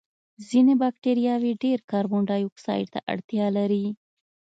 ځینې 0.49 0.73
بکټریاوې 0.81 1.51
ډېر 1.63 1.79
کاربن 1.91 2.21
دای 2.29 2.41
اکسایډ 2.45 2.85
ته 2.93 2.99
اړتیا 3.13 3.47
لري. 3.57 3.85